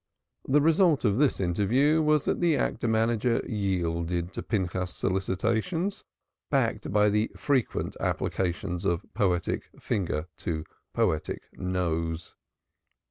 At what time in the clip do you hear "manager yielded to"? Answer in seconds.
2.87-4.41